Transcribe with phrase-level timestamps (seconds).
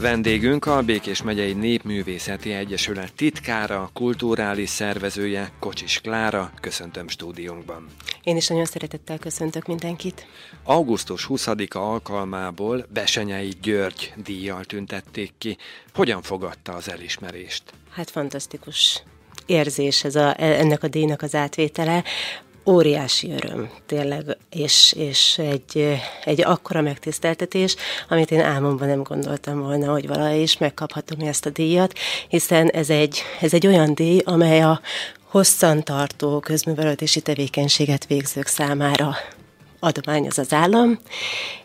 [0.00, 6.52] Vendégünk a Békés megyei Népművészeti Egyesület titkára, kulturális szervezője, Kocsis Klára.
[6.60, 7.86] Köszöntöm stúdiónkban.
[8.22, 10.26] Én is nagyon szeretettel köszöntök mindenkit.
[10.64, 15.56] Augusztus 20-a alkalmából Besenyei György díjjal tüntették ki.
[15.94, 17.62] Hogyan fogadta az elismerést?
[17.90, 19.02] Hát fantasztikus
[19.46, 22.04] érzés ez a, ennek a díjnak az átvétele
[22.68, 27.76] óriási öröm, tényleg, és, és egy, egy akkora megtiszteltetés,
[28.08, 31.98] amit én álmomban nem gondoltam volna, hogy valahogy is megkaphatom ezt a díjat,
[32.28, 34.80] hiszen ez egy, ez egy olyan díj, amely a
[35.24, 39.16] hosszantartó közművelődési tevékenységet végzők számára
[39.80, 40.98] adományoz az állam,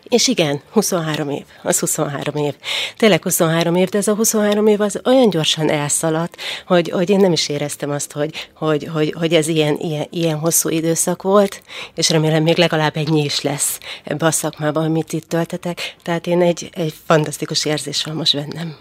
[0.08, 2.54] és igen, 23 év, az 23 év.
[2.96, 6.36] Tényleg 23 év, de ez a 23 év az olyan gyorsan elszaladt,
[6.66, 10.38] hogy, hogy én nem is éreztem azt, hogy, hogy, hogy, hogy ez ilyen, ilyen, ilyen
[10.38, 11.62] hosszú időszak volt,
[11.94, 15.94] és remélem még legalább ennyi is lesz ebbe a szakmában, amit itt töltetek.
[16.02, 18.76] Tehát én egy, egy fantasztikus érzés van most bennem.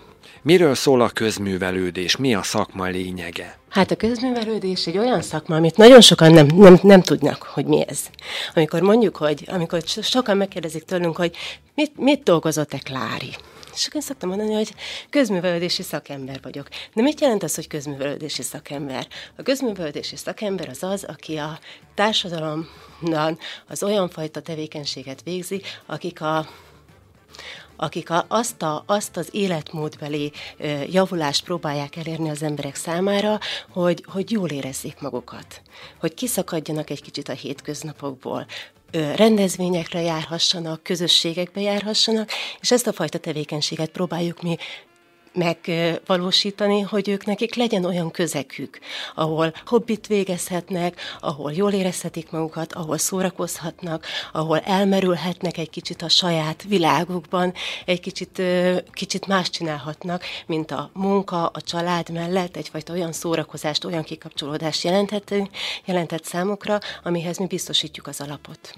[0.45, 2.15] Miről szól a közművelődés?
[2.15, 3.57] Mi a szakma lényege?
[3.69, 7.87] Hát a közművelődés egy olyan szakma, amit nagyon sokan nem, nem, nem tudnak, hogy mi
[7.87, 7.99] ez.
[8.55, 11.35] Amikor mondjuk, hogy amikor sokan megkérdezik tőlünk, hogy
[11.75, 13.35] mit, mit dolgozott-e Klári?
[13.73, 14.73] És akkor én szoktam mondani, hogy
[15.09, 16.67] közművelődési szakember vagyok.
[16.93, 19.07] De mit jelent az, hogy közművelődési szakember?
[19.37, 21.59] A közművelődési szakember az az, aki a
[21.95, 26.47] társadalomban az olyan fajta tevékenységet végzi, akik a
[27.75, 30.31] akik a, azt, a, azt az életmódbeli
[30.89, 35.61] javulást próbálják elérni az emberek számára, hogy, hogy jól érezzék magukat,
[35.99, 38.45] hogy kiszakadjanak egy kicsit a hétköznapokból,
[39.15, 44.57] rendezvényekre járhassanak, közösségekbe járhassanak, és ezt a fajta tevékenységet próbáljuk mi
[45.33, 48.79] megvalósítani, hogy ők nekik legyen olyan közegük,
[49.15, 56.63] ahol hobbit végezhetnek, ahol jól érezhetik magukat, ahol szórakozhatnak, ahol elmerülhetnek egy kicsit a saját
[56.63, 57.53] világukban,
[57.85, 58.41] egy kicsit,
[58.91, 65.33] kicsit más csinálhatnak, mint a munka, a család mellett, egyfajta olyan szórakozást, olyan kikapcsolódást jelenthet,
[65.85, 68.75] jelentett számukra, amihez mi biztosítjuk az alapot.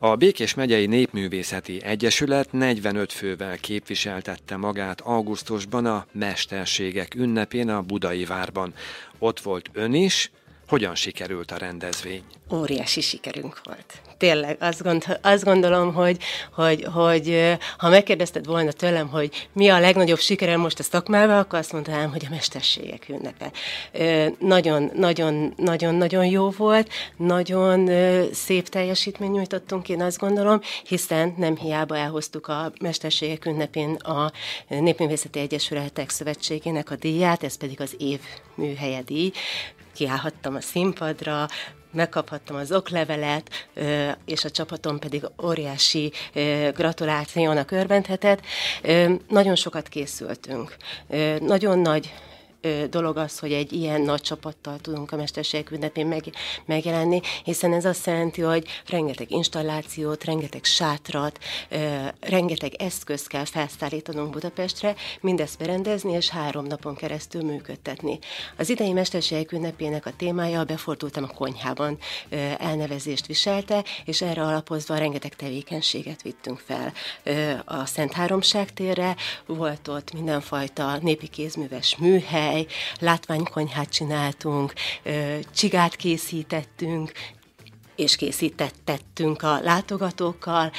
[0.00, 8.24] A Békés megyei Népművészeti Egyesület 45 fővel képviseltette magát augusztusban a Mesterségek ünnepén a Budai
[8.24, 8.74] Várban.
[9.18, 10.30] Ott volt ön is,
[10.68, 12.22] hogyan sikerült a rendezvény?
[12.52, 14.00] Óriási sikerünk volt.
[14.18, 16.16] Tényleg, azt, gond, azt gondolom, hogy,
[16.52, 21.58] hogy, hogy ha megkérdezted volna tőlem, hogy mi a legnagyobb sikerem most a szakmával, akkor
[21.58, 23.50] azt mondanám, hogy a mesterségek ünnepe.
[24.38, 27.90] Nagyon, nagyon, nagyon, nagyon jó volt, nagyon
[28.32, 34.32] szép teljesítmény nyújtottunk, én azt gondolom, hiszen nem hiába elhoztuk a mesterségek ünnepén a
[34.68, 38.20] Népművészeti Egyesületek Szövetségének a díját, ez pedig az év
[38.54, 39.32] műhelye díj
[39.98, 41.46] kiállhattam a színpadra,
[41.92, 43.68] megkaphattam az oklevelet,
[44.24, 46.12] és a csapatom pedig óriási
[46.74, 48.40] gratulációnak örvendhetett.
[49.28, 50.76] Nagyon sokat készültünk.
[51.40, 52.14] Nagyon nagy
[52.90, 56.24] dolog az, hogy egy ilyen nagy csapattal tudunk a Mesterségek ünnepén meg,
[56.64, 61.38] megjelenni, hiszen ez azt jelenti, hogy rengeteg installációt, rengeteg sátrat,
[62.20, 68.18] rengeteg eszközt kell felszállítanunk Budapestre, mindezt berendezni és három napon keresztül működtetni.
[68.56, 71.98] Az idei Mesterségek ünnepének a témája a Befordultam a konyhában
[72.58, 76.92] elnevezést viselte, és erre alapozva rengeteg tevékenységet vittünk fel.
[77.64, 79.16] A Szent Háromság térre
[79.46, 82.66] volt ott mindenfajta népi kézműves műhely, hely,
[83.00, 84.72] látványkonyhát csináltunk,
[85.54, 87.12] csigát készítettünk,
[87.98, 90.72] és készítettünk a látogatókkal,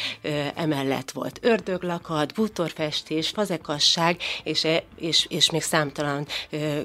[0.56, 6.28] emellett volt ördöglakat, bútorfestés, fazekasság, és, e, és, és még számtalan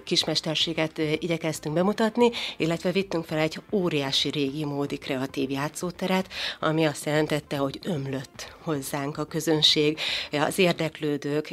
[0.04, 7.56] kismesterséget igyekeztünk bemutatni, illetve vittünk fel egy óriási régi módi kreatív játszóteret, ami azt jelentette,
[7.56, 9.98] hogy ömlött hozzánk a közönség,
[10.32, 11.52] az érdeklődők,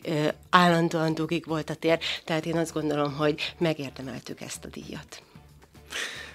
[0.49, 5.21] állandóan dugig volt a tér, tehát én azt gondolom, hogy megérdemeltük ezt a díjat.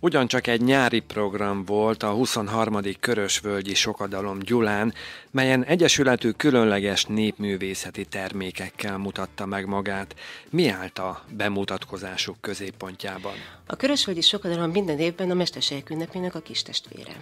[0.01, 2.79] Ugyancsak egy nyári program volt a 23.
[3.01, 4.95] Körösvölgyi Sokadalom Gyulán,
[5.31, 10.15] melyen Egyesületük különleges népművészeti termékekkel mutatta meg magát.
[10.51, 13.35] Mi állt a bemutatkozásuk középpontjában?
[13.67, 17.13] A Körösvölgyi Sokadalom minden évben a Mesterségek ünnepének a kis testvére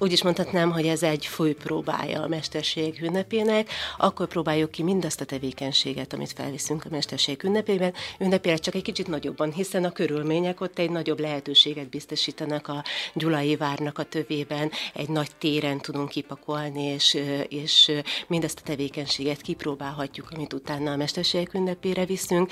[0.00, 1.28] úgy is mondhatnám, hogy ez egy
[1.62, 7.92] próbája a mesterség ünnepének, akkor próbáljuk ki mindazt a tevékenységet, amit felviszünk a mesterség ünnepében,
[8.18, 13.56] ünnepére csak egy kicsit nagyobban, hiszen a körülmények ott egy nagyobb lehetőséget biztosítanak a Gyulai
[13.56, 17.18] várnak a tövében, egy nagy téren tudunk kipakolni, és,
[17.48, 17.92] és
[18.26, 22.50] mindazt a tevékenységet kipróbálhatjuk, amit utána a mesterség ünnepére viszünk,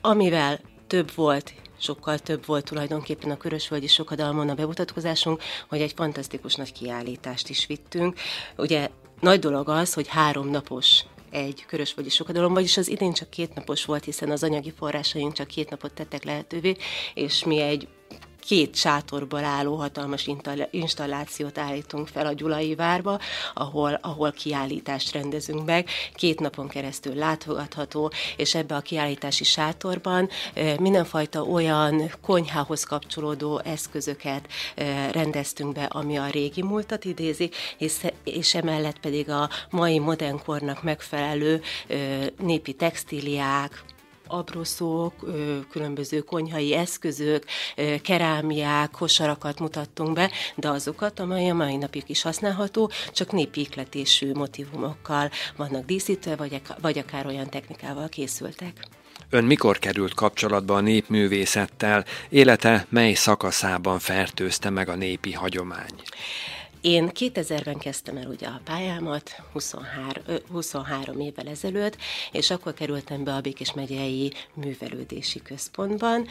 [0.00, 6.54] amivel több volt sokkal több volt tulajdonképpen a Körösvölgyi Sokadalmon a bemutatkozásunk, hogy egy fantasztikus
[6.54, 8.18] nagy kiállítást is vittünk.
[8.56, 8.88] Ugye
[9.20, 13.84] nagy dolog az, hogy három napos egy körösvölgyi sokadalom, vagyis az idén csak két napos
[13.84, 16.76] volt, hiszen az anyagi forrásaink csak két napot tettek lehetővé,
[17.14, 17.88] és mi egy
[18.46, 20.30] két sátorból álló hatalmas
[20.70, 23.18] installációt állítunk fel a Gyulai várba,
[23.54, 30.28] ahol, ahol kiállítást rendezünk meg, két napon keresztül látogatható, és ebbe a kiállítási sátorban
[30.78, 34.48] mindenfajta olyan konyhához kapcsolódó eszközöket
[35.12, 37.92] rendeztünk be, ami a régi múltat idézi, és,
[38.24, 41.62] és emellett pedig a mai modern kornak megfelelő
[42.38, 43.84] népi textíliák,
[44.26, 45.14] abroszók,
[45.70, 47.44] különböző konyhai eszközök,
[48.02, 54.32] kerámiák, kosarakat mutattunk be, de azokat, amely a mai napig is használható, csak népi ikletésű
[54.32, 58.86] motivumokkal vannak díszítve, vagy, vagy akár olyan technikával készültek.
[59.30, 62.04] Ön mikor került kapcsolatba a népművészettel?
[62.28, 65.92] Élete mely szakaszában fertőzte meg a népi hagyomány?
[66.84, 71.96] Én 2000-ben kezdtem el ugye a pályámat, 23, 23 évvel ezelőtt,
[72.32, 76.26] és akkor kerültem be a Békés megyei művelődési központban,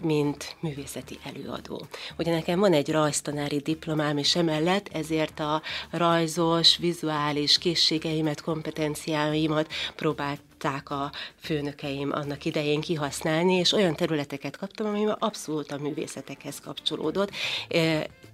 [0.00, 1.86] mint művészeti előadó.
[2.18, 10.40] Ugye nekem van egy rajztanári diplomám is emellett, ezért a rajzos, vizuális készségeimet, kompetenciáimat próbált
[10.84, 17.30] a főnökeim annak idején kihasználni, és olyan területeket kaptam, ami abszolút a művészetekhez kapcsolódott.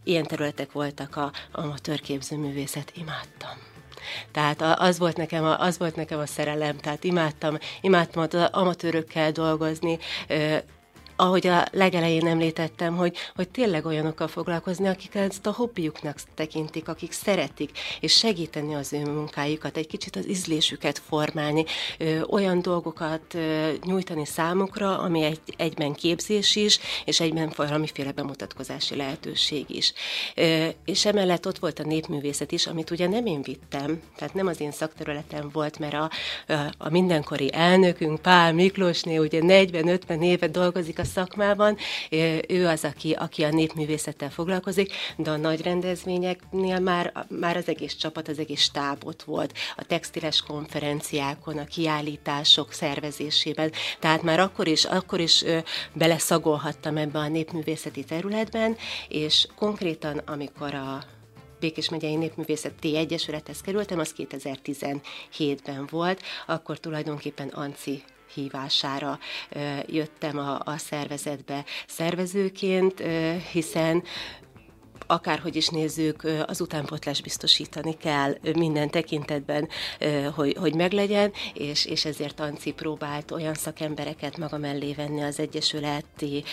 [0.04, 3.58] Ilyen területek voltak a amatőr képzőművészet, imádtam.
[4.32, 9.32] Tehát az volt nekem a, az volt nekem a szerelem, tehát imádtam, imádtam az amatőrökkel
[9.32, 9.98] dolgozni,
[11.16, 17.12] ahogy a legelején említettem, hogy, hogy tényleg olyanokkal foglalkozni, akik ezt a hobbiuknak tekintik, akik
[17.12, 21.64] szeretik, és segíteni az ő munkájukat, egy kicsit az ízlésüket formálni,
[21.98, 28.96] ö, olyan dolgokat ö, nyújtani számukra, ami egy, egyben képzés is, és egyben valamiféle bemutatkozási
[28.96, 29.92] lehetőség is.
[30.34, 34.46] Ö, és emellett ott volt a népművészet is, amit ugye nem én vittem, tehát nem
[34.46, 36.10] az én szakterületem volt, mert a,
[36.78, 41.76] a mindenkori elnökünk, Pál Miklósné ugye 40-50 éve dolgozik a szakmában,
[42.48, 47.94] ő az, aki, aki a népművészettel foglalkozik, de a nagy rendezvényeknél már, már az egész
[47.94, 54.66] csapat, az egész stáb ott volt, a textiles konferenciákon, a kiállítások szervezésében, tehát már akkor
[54.68, 55.44] is, akkor is
[55.92, 58.76] beleszagolhattam ebbe a népművészeti területben,
[59.08, 61.02] és konkrétan, amikor a
[61.60, 68.02] Békés megyei Népművészeti Egyesülethez kerültem, az 2017-ben volt, akkor tulajdonképpen Anci
[68.34, 69.18] hívására
[69.86, 73.02] jöttem a, a szervezetbe szervezőként,
[73.52, 74.02] hiszen
[75.06, 79.68] akárhogy is nézzük, az utánpotlás biztosítani kell minden tekintetben,
[80.34, 86.44] hogy, hogy meglegyen, és, és ezért Anci próbált olyan szakembereket maga mellé venni az Egyesületi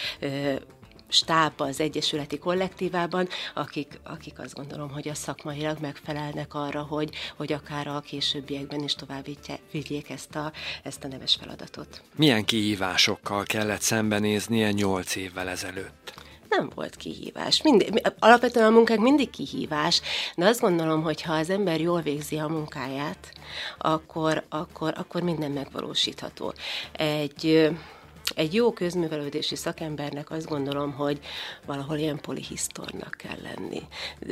[1.12, 7.54] stábban, az Egyesületi Kollektívában, akik, akik azt gondolom, hogy a szakmailag megfelelnek arra, hogy, hogy
[7.54, 9.26] akár a későbbiekben is tovább
[9.72, 10.52] vigyék ezt a,
[10.84, 12.02] ezt a neves feladatot.
[12.16, 16.14] Milyen kihívásokkal kellett szembenéznie nyolc évvel ezelőtt?
[16.58, 17.62] nem volt kihívás.
[17.62, 20.02] Mindig, alapvetően a munkák mindig kihívás,
[20.36, 23.34] de azt gondolom, hogy ha az ember jól végzi a munkáját,
[23.78, 26.54] akkor, akkor, akkor minden megvalósítható.
[26.92, 27.70] Egy
[28.36, 31.20] egy jó közművelődési szakembernek azt gondolom, hogy
[31.66, 33.82] valahol ilyen polihisztornak kell lenni.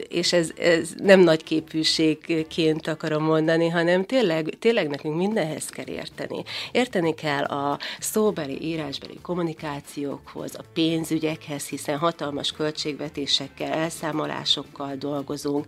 [0.10, 6.44] És ez, ez nem nagy képűségként akarom mondani, hanem tényleg, tényleg nekünk mindenhez kell érteni.
[6.72, 15.66] Érteni kell a szóbeli, írásbeli kommunikációkhoz, a pénzügyekhez, hiszen hatalmas költségvetésekkel, elszámolásokkal dolgozunk,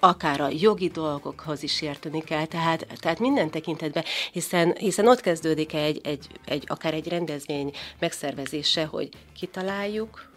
[0.00, 5.74] akár a jogi dolgokhoz is érteni kell, tehát, tehát minden tekintetben, hiszen, hiszen ott kezdődik
[5.74, 10.30] egy, egy, egy, akár egy rendezvény megszervezése, hogy kitaláljuk,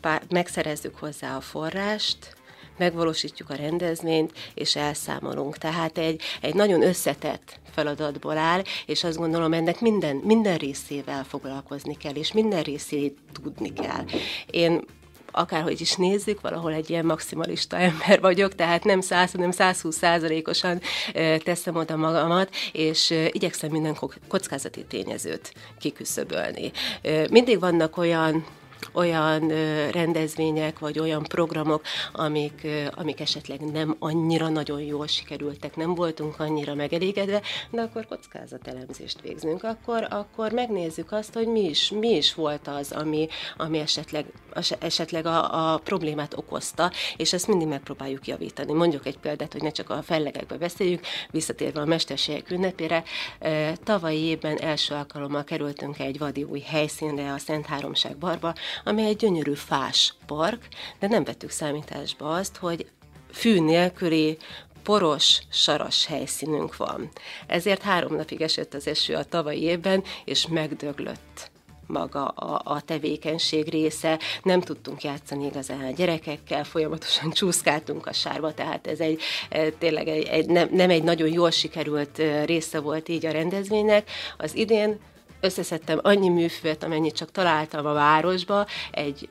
[0.00, 2.36] pár, megszerezzük hozzá a forrást,
[2.78, 5.58] megvalósítjuk a rendezvényt, és elszámolunk.
[5.58, 11.96] Tehát egy, egy nagyon összetett feladatból áll, és azt gondolom, ennek minden, minden részével foglalkozni
[11.96, 14.04] kell, és minden részét tudni kell.
[14.50, 14.84] Én
[15.36, 20.80] akárhogy is nézzük, valahol egy ilyen maximalista ember vagyok, tehát nem 100, hanem 120 százalékosan
[21.38, 23.96] teszem oda magamat, és igyekszem minden
[24.28, 26.70] kockázati tényezőt kiküszöbölni.
[27.30, 28.44] Mindig vannak olyan
[28.92, 29.48] olyan
[29.90, 36.74] rendezvények, vagy olyan programok, amik, amik esetleg nem annyira nagyon jól sikerültek, nem voltunk annyira
[36.74, 42.68] megelégedve, de akkor kockázatelemzést végzünk, akkor, akkor megnézzük azt, hogy mi is, mi is volt
[42.68, 44.26] az, ami, ami esetleg,
[44.78, 48.72] esetleg a, a problémát okozta, és ezt mindig megpróbáljuk javítani.
[48.72, 53.02] Mondjuk egy példát, hogy ne csak a fellegekbe beszéljük, visszatérve a mesterségek ünnepére.
[53.84, 58.54] Tavalyi évben első alkalommal kerültünk egy vadi új helyszínre, a Szent Háromság Barba,
[58.84, 60.68] ami egy gyönyörű fás park,
[60.98, 62.86] de nem vettük számításba azt, hogy
[63.32, 64.38] fű nélküli
[64.82, 67.10] poros, saras helyszínünk van.
[67.46, 71.50] Ezért három napig esett az eső a tavalyi évben, és megdöglött
[71.86, 74.18] maga a, a tevékenység része.
[74.42, 80.08] Nem tudtunk játszani igazán a gyerekekkel, folyamatosan csúszkáltunk a sárba, tehát ez egy e, tényleg
[80.08, 84.10] egy, egy, nem, nem egy nagyon jól sikerült e, része volt így a rendezvénynek.
[84.36, 84.98] Az idén
[85.46, 89.28] összeszedtem annyi műfőt, amennyit csak találtam a városba, egy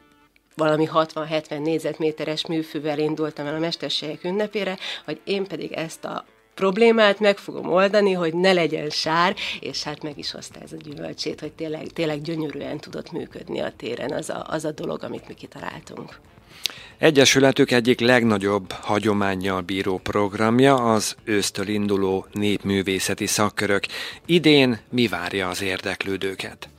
[0.56, 7.20] valami 60-70 négyzetméteres műfűvel indultam el a mesterségek ünnepére, hogy én pedig ezt a problémát
[7.20, 11.40] meg fogom oldani, hogy ne legyen sár, és hát meg is hozta ez a gyümölcsét,
[11.40, 15.34] hogy tényleg, tényleg gyönyörűen tudott működni a téren az a, az a dolog, amit mi
[15.34, 16.20] kitaláltunk.
[16.98, 23.84] Egyesületük egyik legnagyobb hagyományjal bíró programja az ősztől induló népművészeti szakkörök.
[24.26, 26.70] Idén mi várja az érdeklődőket?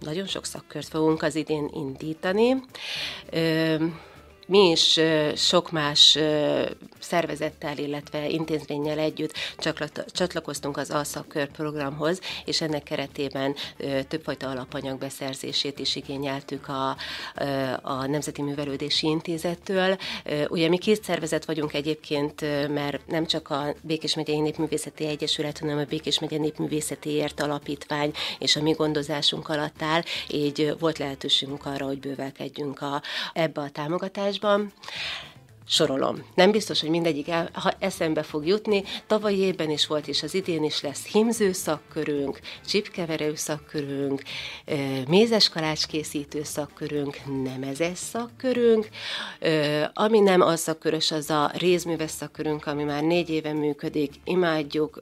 [0.00, 2.56] Nagyon sok szakkört fogunk az idén indítani.
[3.30, 4.14] Ö-
[4.46, 5.00] mi is
[5.34, 6.18] sok más
[6.98, 9.32] szervezettel, illetve intézménnyel együtt
[10.12, 13.54] csatlakoztunk az Alszakkör programhoz, és ennek keretében
[14.08, 16.96] többfajta alapanyag beszerzését is igényeltük a,
[17.82, 19.96] a Nemzeti Művelődési Intézettől.
[20.48, 25.78] Ugye mi két szervezet vagyunk egyébként, mert nem csak a Békés megyei Népművészeti Egyesület, hanem
[25.78, 31.66] a Békés megyei Népművészeti Ért Alapítvány és a mi gondozásunk alatt áll, így volt lehetőségünk
[31.66, 34.72] arra, hogy bővelkedjünk a, ebbe a támogatásba adásban.
[35.68, 36.24] Sorolom.
[36.34, 38.84] Nem biztos, hogy mindegyik el, ha eszembe fog jutni.
[39.06, 44.22] Tavalyi évben is volt, és az idén is lesz himző szakkörünk, csipkeverő szakkörünk,
[45.08, 48.88] mézes kalács készítő szakkörünk, nemezes szakkörünk.
[49.92, 54.14] Ami nem az szakkörös, az a rézműves szakkörünk, ami már négy éve működik.
[54.24, 54.98] Imádjuk,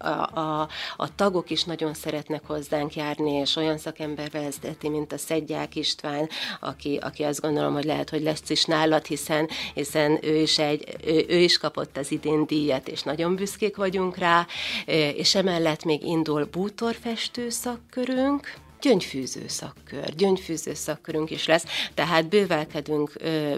[0.00, 5.18] a, a, a tagok is nagyon szeretnek hozzánk járni, és olyan szakember vezeti, mint a
[5.18, 6.28] Szedják István,
[6.60, 10.96] aki, aki azt gondolom, hogy lehet, hogy lesz is nálad, hiszen, hiszen ő, is egy,
[11.04, 14.46] ő, ő is kapott az idén díjat, és nagyon büszkék vagyunk rá,
[15.14, 23.12] és emellett még indul bútorfestő szakkörünk, gyöngyfűző szakkör, gyöngyfűző szakkörünk is lesz, tehát bővelkedünk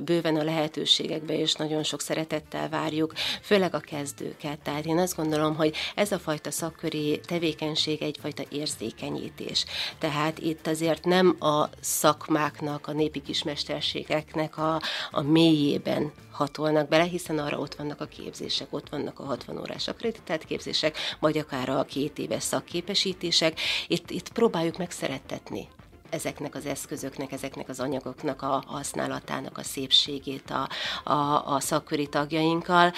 [0.05, 3.13] bőven a lehetőségekbe, és nagyon sok szeretettel várjuk,
[3.43, 4.59] főleg a kezdőket.
[4.59, 9.65] Tehát én azt gondolom, hogy ez a fajta szakköri tevékenység egyfajta érzékenyítés.
[9.99, 17.39] Tehát itt azért nem a szakmáknak, a népi kismesterségeknek a, a mélyében hatolnak bele, hiszen
[17.39, 21.85] arra ott vannak a képzések, ott vannak a 60 órás akreditált képzések, vagy akár a
[21.85, 23.61] két éves szakképesítések.
[23.87, 24.77] Itt, itt próbáljuk
[25.13, 25.69] megszerettetni
[26.11, 30.69] ezeknek az eszközöknek, ezeknek az anyagoknak a használatának a szépségét a,
[31.11, 32.93] a, a szakköri tagjainkkal.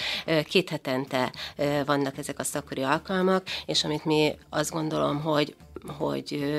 [0.44, 1.33] Két hetente
[1.87, 5.56] vannak ezek a szakköri alkalmak, és amit mi azt gondolom, hogy
[5.99, 6.54] hogy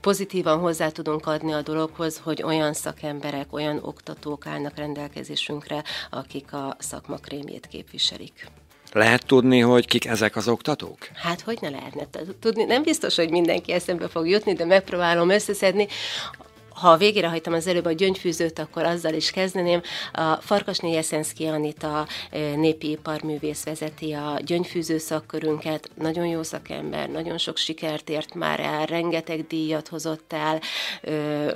[0.00, 6.76] pozitívan hozzá tudunk adni a dologhoz, hogy olyan szakemberek, olyan oktatók állnak rendelkezésünkre, akik a
[6.78, 8.50] szakma krémjét képviselik.
[8.94, 10.98] Lehet tudni, hogy kik ezek az oktatók?
[11.14, 12.06] Hát hogy ne lehetne
[12.40, 12.64] tudni?
[12.64, 15.88] Nem biztos, hogy mindenki eszembe fog jutni, de megpróbálom összeszedni
[16.74, 19.80] ha végére hagytam az előbb a gyöngyfűzőt, akkor azzal is kezdeném.
[20.12, 22.06] A Farkasné Jeszenszki Anita
[22.56, 25.90] népi iparművész vezeti a gyöngyfűző szakkörünket.
[25.94, 30.60] Nagyon jó szakember, nagyon sok sikert ért már el, rengeteg díjat hozott el,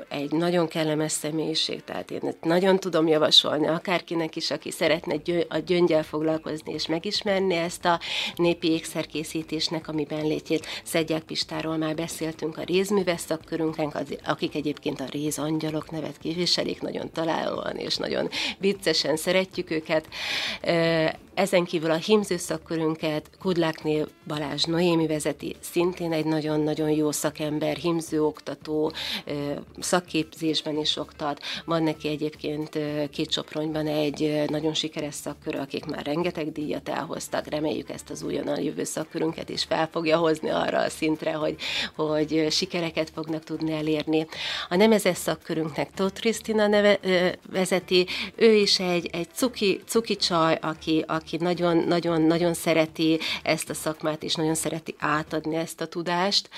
[0.09, 5.15] egy nagyon kellemes személyiség, tehát én nagyon tudom javasolni akárkinek is, aki szeretne
[5.49, 8.01] a gyöngyel foglalkozni és megismerni ezt a
[8.37, 10.67] népi ékszerkészítésnek, amiben létjét.
[10.85, 17.77] Szedják Pistáról már beszéltünk a rézműves szakkörünknek, akik egyébként a rézangyalok nevet képviselik, nagyon találóan
[17.77, 20.09] és nagyon viccesen szeretjük őket.
[21.38, 28.23] Ezen kívül a hímző szakkörünket Kudlákné Balázs Noémi vezeti, szintén egy nagyon-nagyon jó szakember, hímző
[28.23, 28.92] oktató,
[29.78, 31.42] szakképzésben is oktat.
[31.64, 32.78] Van neki egyébként
[33.11, 37.47] két Sopronyban egy nagyon sikeres szakkör, akik már rengeteg díjat elhoztak.
[37.47, 41.57] Reméljük ezt az újonnan jövő szakkörünket is fel fogja hozni arra a szintre, hogy,
[41.95, 44.26] hogy sikereket fognak tudni elérni.
[44.68, 46.99] A nemezes szakkörünknek Tóth Krisztina neve,
[47.50, 53.75] vezeti, ő is egy, egy cuki, cuki csaj, aki, aki aki nagyon-nagyon-nagyon szereti ezt a
[53.75, 56.49] szakmát, és nagyon szereti átadni ezt a tudást.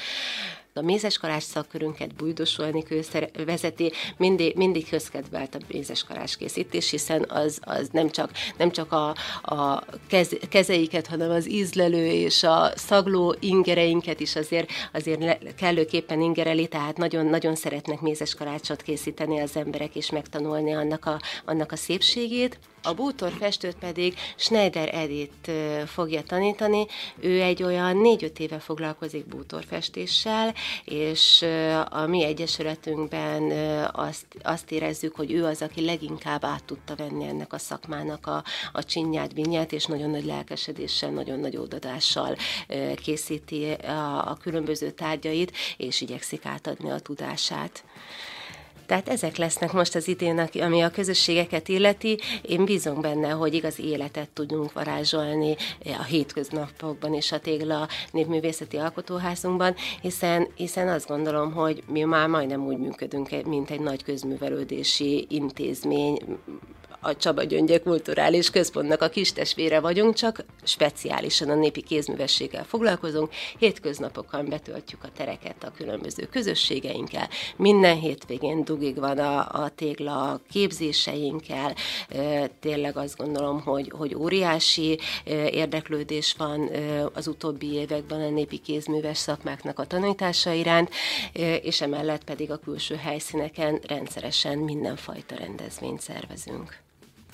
[0.75, 7.25] A mézes kalács szakkörünket Bújdosolni ő vezeti, mindig, mindig közkedvelt a mézes kalács készítés, hiszen
[7.29, 12.71] az, az nem csak, nem csak a, a kez, kezeiket, hanem az ízlelő és a
[12.77, 19.95] szagló ingereinket is azért, azért kellőképpen ingereli, tehát nagyon-nagyon szeretnek mézes kalácsot készíteni az emberek,
[19.95, 22.59] és megtanulni annak a, annak a szépségét.
[22.82, 25.50] A bútorfestőt pedig Schneider Edith
[25.87, 26.87] fogja tanítani.
[27.20, 31.44] Ő egy olyan négy-öt éve foglalkozik bútorfestéssel, és
[31.90, 33.50] a mi egyesületünkben
[33.92, 38.44] azt, azt érezzük, hogy ő az, aki leginkább át tudta venni ennek a szakmának a,
[38.72, 42.37] a csinyát, vinyát, és nagyon nagy lelkesedéssel, nagyon nagy ódadással
[43.02, 47.84] készíti a, a különböző tárgyait, és igyekszik átadni a tudását.
[48.90, 52.18] Tehát ezek lesznek most az idén, ami a közösségeket illeti.
[52.42, 55.56] Én bízom benne, hogy igaz életet tudunk varázsolni
[55.99, 62.66] a hétköznapokban és a Tégla Népművészeti Alkotóházunkban, hiszen, hiszen azt gondolom, hogy mi már majdnem
[62.66, 66.18] úgy működünk, mint egy nagy közművelődési intézmény,
[67.00, 73.33] a Csaba Gyöngye Kulturális Központnak a kistestvére vagyunk, csak speciálisan a népi kézművességgel foglalkozunk.
[73.59, 77.28] Hétköznapokon betöltjük a tereket a különböző közösségeinkkel.
[77.57, 81.75] Minden hétvégén dugig van a, a tégla képzéseinkkel.
[82.61, 84.99] Tényleg azt gondolom, hogy, hogy óriási
[85.50, 86.71] érdeklődés van
[87.14, 90.90] az utóbbi években a népi kézműves szakmáknak a tanítása iránt,
[91.62, 96.88] és emellett pedig a külső helyszíneken rendszeresen mindenfajta rendezvényt szervezünk.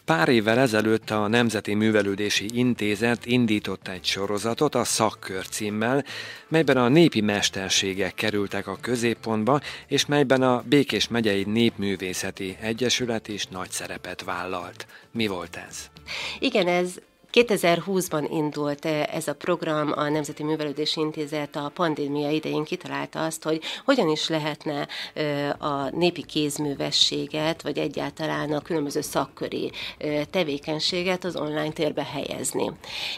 [0.07, 6.05] Pár évvel ezelőtt a Nemzeti Művelődési Intézet indított egy sorozatot a Szakkör címmel,
[6.49, 13.47] melyben a népi mesterségek kerültek a középpontba, és melyben a Békés megyei Népművészeti Egyesület is
[13.47, 14.87] nagy szerepet vállalt.
[15.11, 15.91] Mi volt ez?
[16.39, 16.95] Igen, ez
[17.37, 23.43] 2020-ban indult eh, ez a program, a Nemzeti Művelődési Intézet a pandémia idején kitalálta azt,
[23.43, 31.25] hogy hogyan is lehetne eh, a népi kézművességet, vagy egyáltalán a különböző szakköri eh, tevékenységet
[31.25, 32.71] az online térbe helyezni.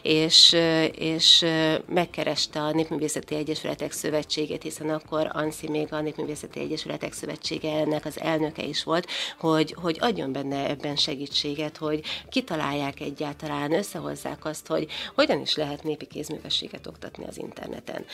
[0.03, 0.57] És,
[0.93, 1.47] és
[1.87, 8.21] megkereste a Népművészeti Egyesületek Szövetségét, hiszen akkor Anszi még a Népművészeti Egyesületek Szövetsége ennek az
[8.21, 9.07] elnöke is volt,
[9.39, 15.57] hogy, hogy adjon benne ebben segítséget, hogy kitalálják egyáltalán össze összehozzák azt, hogy hogyan is
[15.57, 18.05] lehet népi kézművességet oktatni az interneten.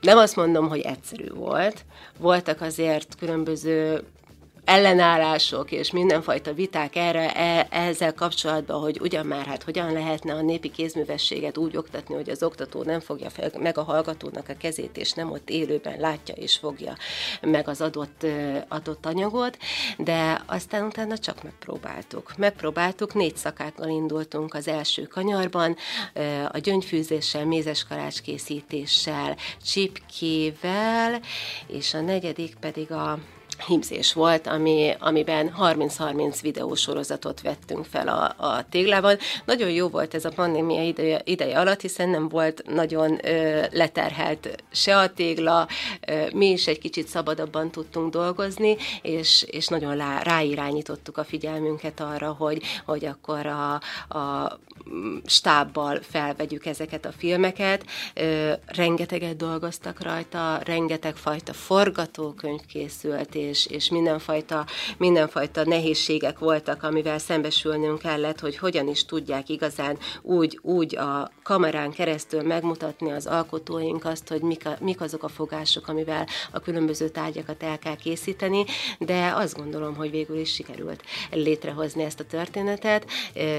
[0.00, 1.84] Nem azt mondom, hogy egyszerű volt.
[2.18, 4.02] Voltak azért különböző
[4.66, 10.42] ellenállások és mindenfajta viták erre, e, ezzel kapcsolatban, hogy ugyan már hát hogyan lehetne a
[10.42, 14.96] népi kézművességet úgy oktatni, hogy az oktató nem fogja fel, meg a hallgatónak a kezét,
[14.96, 16.96] és nem ott élőben látja és fogja
[17.40, 18.26] meg az adott,
[18.68, 19.56] adott anyagot,
[19.98, 22.36] de aztán utána csak megpróbáltuk.
[22.36, 25.76] Megpróbáltuk, négy szakákkal indultunk az első kanyarban,
[26.52, 31.20] a gyöngyfűzéssel, mézes karácskészítéssel, csipkével,
[31.66, 33.18] és a negyedik pedig a
[33.66, 39.16] himzés volt, ami, amiben 30-30 videósorozatot vettünk fel a, a téglában.
[39.44, 44.64] Nagyon jó volt ez a pandémia ideje, ideje alatt, hiszen nem volt nagyon ö, leterhelt
[44.72, 45.68] se a tégla,
[46.06, 52.00] ö, mi is egy kicsit szabadabban tudtunk dolgozni, és, és nagyon lá, ráirányítottuk a figyelmünket
[52.00, 53.72] arra, hogy, hogy akkor a,
[54.18, 54.58] a
[55.24, 57.84] stábbal felvegyük ezeket a filmeket.
[58.66, 67.98] Rengeteget dolgoztak rajta, rengeteg fajta forgatókönyv készült, és, és mindenfajta, mindenfajta nehézségek voltak, amivel szembesülnünk
[67.98, 74.28] kellett, hogy hogyan is tudják igazán úgy, úgy a kamerán keresztül megmutatni az alkotóink azt,
[74.28, 78.64] hogy mik, a, mik azok a fogások, amivel a különböző tárgyakat el kell készíteni,
[78.98, 83.06] de azt gondolom, hogy végül is sikerült létrehozni ezt a történetet,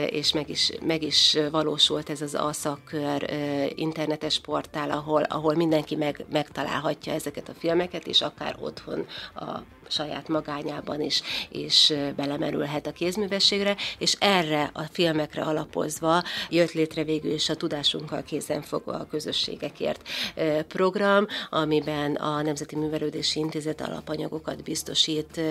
[0.09, 1.16] és meg is, meg is
[1.51, 3.29] valósult ez az alszakkör
[3.75, 10.27] internetes portál, ahol, ahol mindenki meg, megtalálhatja ezeket a filmeket, és akár otthon a saját
[10.27, 17.49] magányában is, és belemerülhet a kézművességre, és erre a filmekre alapozva jött létre végül is
[17.49, 20.09] a Tudásunkkal kézenfogva a közösségekért
[20.67, 25.41] program, amiben a Nemzeti Művelődési Intézet alapanyagokat biztosít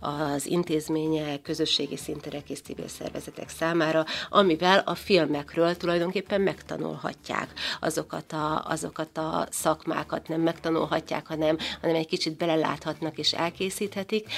[0.00, 8.64] az intézmények, közösségi szinterek és civil szervezetek számára, amivel a filmekről tulajdonképpen megtanulhatják azokat a,
[8.68, 14.28] azokat a szakmákat, nem megtanulhatják, hanem, hanem egy kicsit beleláthatnak és elkészítik, készíthetik.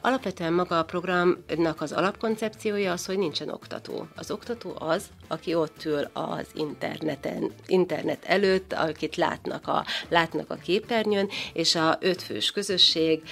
[0.00, 4.08] Alapvetően maga a programnak az alapkoncepciója az, hogy nincsen oktató.
[4.16, 10.54] Az oktató az, aki ott ül az interneten, internet előtt, akit látnak a, látnak a
[10.54, 13.22] képernyőn, és a ötfős közösség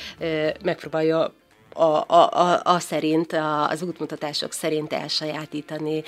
[0.63, 1.35] megpróbálja
[1.73, 6.03] a, a, a, a szerint, a, az útmutatások szerint elsajátítani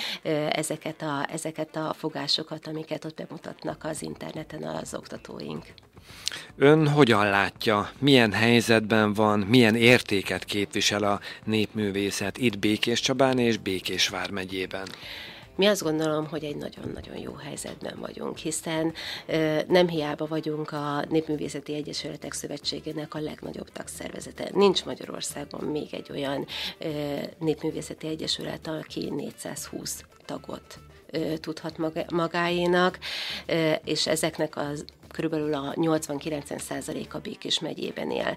[0.50, 5.64] ezeket a, ezeket a fogásokat, amiket ott bemutatnak az interneten az oktatóink.
[6.56, 13.56] Ön hogyan látja, milyen helyzetben van, milyen értéket képvisel a népművészet itt Békés Csabán és
[13.56, 14.86] Békés vármegyében?
[15.56, 18.92] Mi azt gondolom, hogy egy nagyon-nagyon jó helyzetben vagyunk, hiszen
[19.68, 24.50] nem hiába vagyunk a Népművészeti Egyesületek Szövetségének a legnagyobb tagszervezete.
[24.54, 26.46] Nincs Magyarországon még egy olyan
[27.38, 30.78] Népművészeti Egyesület, aki 420 tagot
[31.40, 32.98] tudhat magáénak,
[33.84, 38.36] és ezeknek az körülbelül a 80-90 a Békés megyében él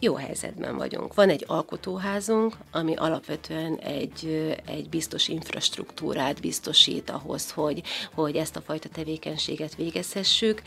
[0.00, 1.14] jó helyzetben vagyunk.
[1.14, 7.82] Van egy alkotóházunk, ami alapvetően egy, egy biztos infrastruktúrát biztosít ahhoz, hogy,
[8.14, 10.62] hogy ezt a fajta tevékenységet végezhessük.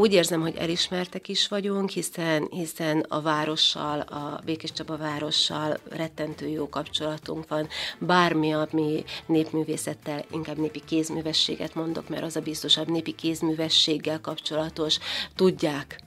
[0.00, 6.48] Úgy érzem, hogy elismertek is vagyunk, hiszen, hiszen a várossal, a Békés Csaba várossal rettentő
[6.48, 7.68] jó kapcsolatunk van.
[7.98, 14.98] Bármi, ami népművészettel, inkább népi kézművességet mondok, mert az a biztosabb népi kézművességgel kapcsolatos,
[15.34, 16.00] tudják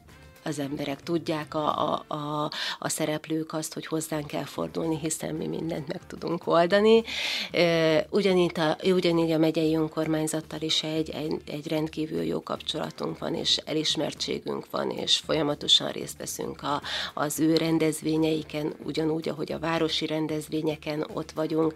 [0.44, 5.48] az emberek, tudják a, a, a, a szereplők azt, hogy hozzánk kell fordulni, hiszen mi
[5.48, 7.04] mindent meg tudunk oldani.
[8.10, 13.58] Ugyanígy a, ugyanígy a megyei önkormányzattal is egy, egy, egy rendkívül jó kapcsolatunk van, és
[13.58, 16.82] elismertségünk van, és folyamatosan részt veszünk a,
[17.14, 21.74] az ő rendezvényeiken, ugyanúgy, ahogy a városi rendezvényeken ott vagyunk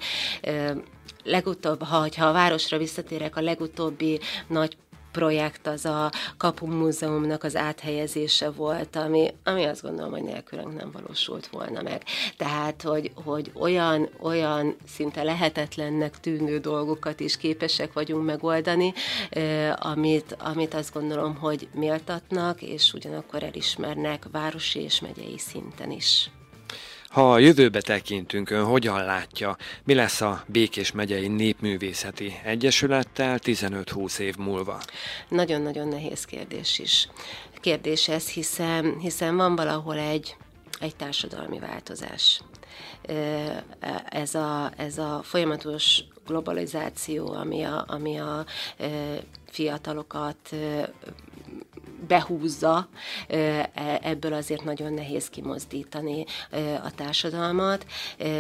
[1.24, 4.78] legutóbb, ha, ha a városra visszatérek, a legutóbbi nagy
[5.18, 10.92] projekt az a Kapu Múzeumnak az áthelyezése volt, ami, ami azt gondolom, hogy nélkülünk nem
[10.92, 12.04] valósult volna meg.
[12.38, 18.94] Tehát, hogy, hogy olyan, olyan szinte lehetetlennek tűnő dolgokat is képesek vagyunk megoldani,
[19.76, 26.30] amit, amit azt gondolom, hogy méltatnak, és ugyanakkor elismernek városi és megyei szinten is.
[27.10, 34.18] Ha a jövőbe tekintünk, ön hogyan látja, mi lesz a Békés megyei Népművészeti Egyesülettel 15-20
[34.18, 34.82] év múlva?
[35.30, 37.10] Nagyon-nagyon nehéz kérdés is.
[37.62, 40.36] Kérdés ez, hiszen, hiszen van valahol egy,
[40.80, 42.42] egy társadalmi változás.
[44.10, 48.46] Ez a, ez a folyamatos globalizáció, ami a, ami a
[49.50, 50.56] fiatalokat
[52.08, 52.88] behúzza,
[53.28, 53.70] e,
[54.04, 56.26] ebből azért nagyon nehéz kimozdítani
[56.84, 57.86] a társadalmat.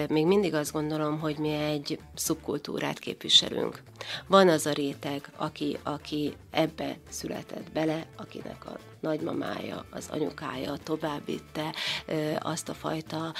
[0.09, 3.83] Még mindig azt gondolom, hogy mi egy szubkultúrát képviselünk.
[4.27, 11.73] Van az a réteg, aki, aki ebbe született bele, akinek a nagymamája, az anyukája továbbvitte
[12.39, 13.33] azt a fajta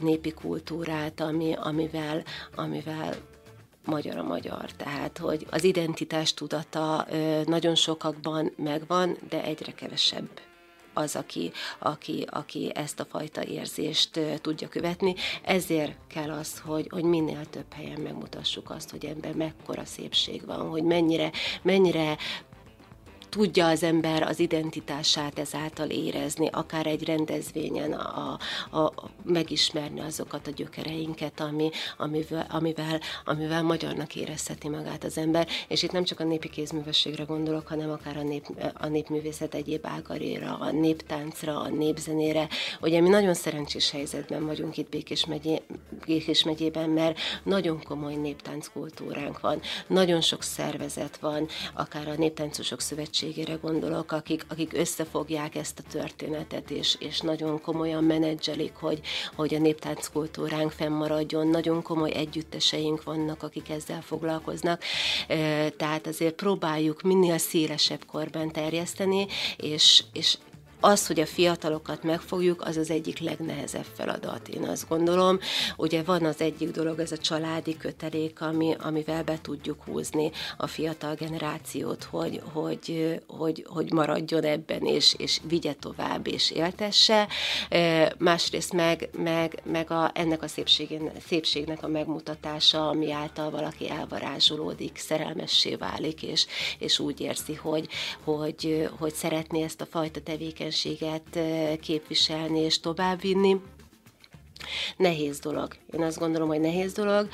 [0.00, 2.22] népi kultúrát, ami, amivel,
[2.54, 3.14] amivel
[3.84, 4.70] magyar a magyar.
[4.76, 7.06] Tehát, hogy az identitás tudata
[7.44, 10.28] nagyon sokakban megvan, de egyre kevesebb
[10.94, 15.14] az, aki, aki, aki ezt a fajta érzést tudja követni.
[15.42, 20.68] Ezért kell az, hogy, hogy minél több helyen megmutassuk azt, hogy ebben mekkora szépség van,
[20.68, 21.30] hogy mennyire,
[21.62, 22.16] mennyire
[23.30, 28.38] tudja az ember az identitását ezáltal érezni, akár egy rendezvényen a,
[28.70, 35.48] a, a, megismerni azokat a gyökereinket, ami, amivel, amivel, amivel magyarnak érezheti magát az ember.
[35.68, 39.86] És itt nem csak a népi kézművességre gondolok, hanem akár a, nép, a népművészet egyéb
[39.86, 42.48] ágaréra, a néptáncra, a népzenére.
[42.80, 45.62] Ugye mi nagyon szerencsés helyzetben vagyunk itt Békés, megyé,
[46.06, 53.19] Békés megyében, mert nagyon komoly néptánckultúránk van, nagyon sok szervezet van, akár a Néptáncosok Szövetség
[53.20, 59.00] szövetségére gondolok, akik, akik összefogják ezt a történetet, és, és nagyon komolyan menedzselik, hogy,
[59.34, 61.48] hogy a néptánc kultúránk fennmaradjon.
[61.48, 64.82] Nagyon komoly együtteseink vannak, akik ezzel foglalkoznak.
[65.76, 70.38] Tehát azért próbáljuk minél szélesebb korban terjeszteni, és, és
[70.80, 75.38] az, hogy a fiatalokat megfogjuk, az az egyik legnehezebb feladat, én azt gondolom.
[75.76, 80.66] Ugye van az egyik dolog, ez a családi kötelék, ami, amivel be tudjuk húzni a
[80.66, 87.28] fiatal generációt, hogy, hogy, hogy, hogy maradjon ebben, és, és vigye tovább, és éltesse.
[88.18, 90.48] Másrészt meg, meg, meg a, ennek a
[91.26, 96.46] szépségnek a megmutatása, ami által valaki elvarázsolódik, szerelmessé válik, és,
[96.78, 97.88] és úgy érzi, hogy,
[98.24, 103.60] hogy, hogy szeretné ezt a fajta tevékenységet tevékenységet képviselni és továbbvinni.
[104.96, 105.76] Nehéz dolog.
[105.92, 107.28] Én azt gondolom, hogy nehéz dolog.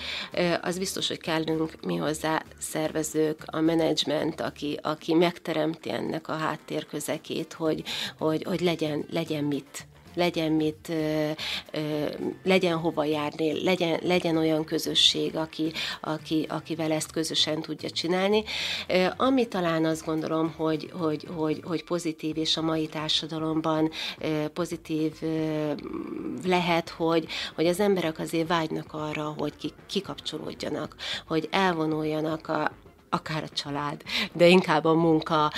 [0.62, 7.52] Az biztos, hogy kellünk mi hozzá szervezők, a menedzsment, aki, aki megteremti ennek a háttérközekét,
[7.52, 7.82] hogy,
[8.18, 10.92] hogy, hogy legyen, legyen mit legyen mit,
[12.44, 18.44] legyen hova járni, legyen, legyen olyan közösség, aki, aki, akivel ezt közösen tudja csinálni.
[19.16, 23.90] Ami talán azt gondolom, hogy, hogy, hogy, hogy pozitív, és a mai társadalomban
[24.52, 25.12] pozitív
[26.44, 32.70] lehet, hogy, hogy az emberek azért vágynak arra, hogy kikapcsolódjanak, hogy elvonuljanak a,
[33.10, 35.52] akár a család, de inkább a munka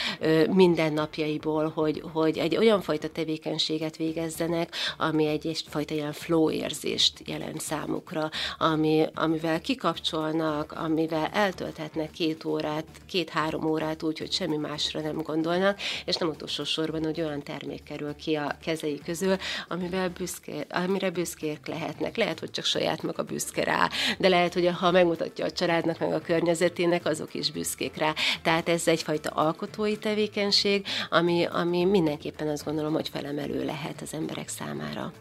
[0.51, 7.61] mindennapjaiból, hogy, hogy egy olyan fajta tevékenységet végezzenek, ami egy egyfajta ilyen flow érzést jelent
[7.61, 15.23] számukra, ami, amivel kikapcsolnak, amivel eltölthetnek két órát, két-három órát úgy, hogy semmi másra nem
[15.23, 19.37] gondolnak, és nem utolsó sorban, hogy olyan termék kerül ki a kezei közül,
[19.69, 22.17] amivel büszké, amire büszkék lehetnek.
[22.17, 26.13] Lehet, hogy csak saját maga büszke rá, de lehet, hogy ha megmutatja a családnak, meg
[26.13, 28.15] a környezetének, azok is büszkék rá.
[28.43, 34.49] Tehát ez egyfajta alkotói tevékenység, ami, ami mindenképpen azt gondolom, hogy felemelő lehet az emberek
[34.49, 35.13] számára.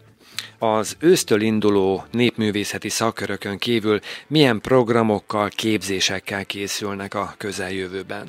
[0.58, 8.26] Az ősztől induló népművészeti szakkörökön kívül milyen programokkal, képzésekkel készülnek a közeljövőben?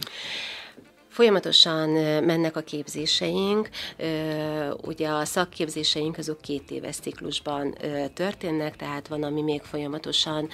[1.10, 1.90] Folyamatosan
[2.24, 3.70] mennek a képzéseink,
[4.82, 7.76] ugye a szakképzéseink azok két éves ciklusban
[8.14, 10.50] történnek, tehát van, ami még folyamatosan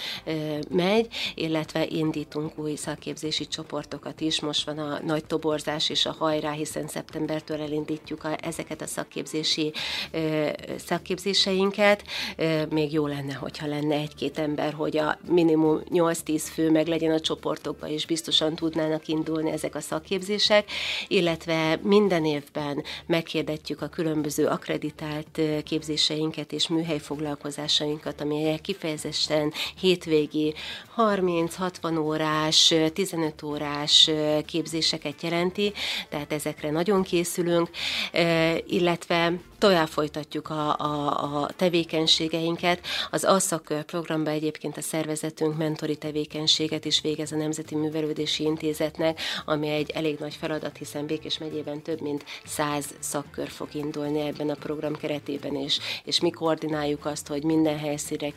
[0.69, 4.41] megy, illetve indítunk új szakképzési csoportokat is.
[4.41, 9.73] Most van a nagy toborzás és a hajrá, hiszen szeptembertől elindítjuk a, ezeket a szakképzési
[10.77, 12.03] szakképzéseinket.
[12.69, 17.19] Még jó lenne, hogyha lenne egy-két ember, hogy a minimum 8-10 fő meg legyen a
[17.19, 20.69] csoportokban, és biztosan tudnának indulni ezek a szakképzések képzések,
[21.07, 30.53] illetve minden évben meghirdetjük a különböző akreditált képzéseinket és műhelyfoglalkozásainkat, amelyek kifejezetten hétvégi
[30.97, 34.09] 30-60 órás, 15 órás
[34.45, 35.73] képzéseket jelenti,
[36.09, 37.69] tehát ezekre nagyon készülünk,
[38.67, 42.79] illetve tovább folytatjuk a, a, a tevékenységeinket.
[43.11, 49.69] Az ASZAK programban egyébként a szervezetünk mentori tevékenységet is végez a Nemzeti Művelődési Intézetnek, ami
[49.69, 54.55] egy elég nagy feladat, hiszen Békés megyében több mint száz szakkör fog indulni ebben a
[54.55, 58.33] program keretében is, és mi koordináljuk azt, hogy minden helyszínre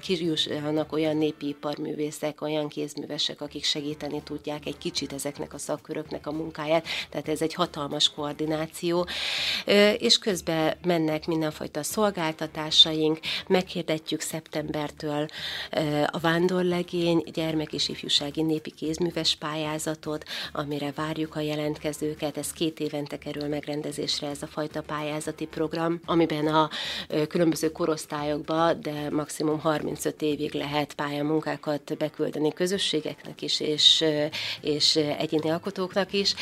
[0.00, 6.32] kijussanak olyan népi iparművészek, olyan kézművesek, akik segíteni tudják egy kicsit ezeknek a szakköröknek a
[6.32, 9.06] munkáját, tehát ez egy hatalmas koordináció,
[9.98, 15.26] és közben mennek mindenfajta szolgáltatásaink, meghirdetjük szeptembertől
[16.06, 22.36] a vándorlegény gyermek és ifjúsági népi kézműves pályázatot, amire várjuk a jelentkezőket.
[22.36, 26.70] Ez két évente kerül megrendezésre ez a fajta pályázati program, amiben a
[27.28, 34.04] különböző korosztályokba, de maximum 35 évig lehet pályamunkákat beküldeni közösségeknek is, és,
[34.60, 36.34] és egyéni alkotóknak is.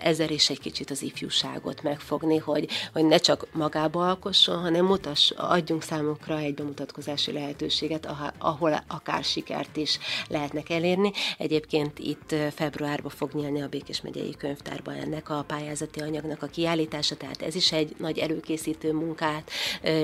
[0.00, 5.30] Ezzel is egy kicsit az ifjúságot megfogni, hogy, hogy ne csak magába alkosson, hanem mutass,
[5.36, 11.12] adjunk számukra egy bemutatkozási lehetőséget, ahol akár sikert is lehetnek elérni.
[11.38, 17.16] Egyébként itt februárban fog nyílni a Békés megyei könyvtárban ennek a pályázati anyagnak a kiállítása,
[17.16, 19.50] tehát ez is egy nagy előkészítő munkát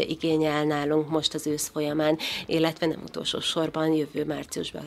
[0.07, 4.85] igényel nálunk most az ősz folyamán, illetve nem utolsó sorban jövő márciusban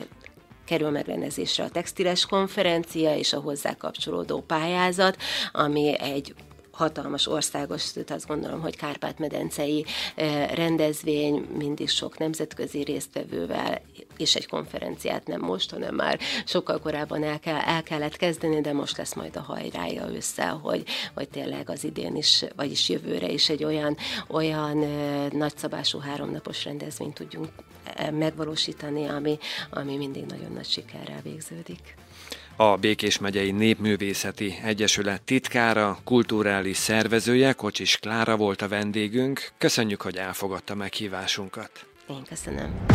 [0.64, 5.16] kerül megrendezésre a textiles konferencia és a hozzá kapcsolódó pályázat,
[5.52, 6.34] ami egy
[6.78, 9.84] hatalmas országos, sőt azt gondolom, hogy Kárpát-medencei
[10.54, 13.80] rendezvény, mindig sok nemzetközi résztvevővel,
[14.16, 18.72] és egy konferenciát nem most, hanem már sokkal korábban el, kell, el kellett kezdeni, de
[18.72, 23.48] most lesz majd a hajrája össze, hogy, hogy tényleg az idén is, vagyis jövőre is
[23.48, 23.96] egy olyan,
[24.28, 24.76] olyan
[25.32, 27.48] nagyszabású háromnapos rendezvényt tudjunk
[28.12, 29.38] megvalósítani, ami,
[29.70, 31.96] ami mindig nagyon nagy sikerrel végződik
[32.60, 39.50] a Békés megyei Népművészeti Egyesület titkára, kulturális szervezője, Kocsis Klára volt a vendégünk.
[39.58, 41.70] Köszönjük, hogy elfogadta meghívásunkat.
[42.08, 42.86] Én köszönöm.